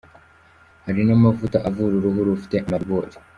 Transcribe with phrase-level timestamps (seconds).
[0.85, 3.15] Hari n’amavuta avura uruhu rufite amaribori.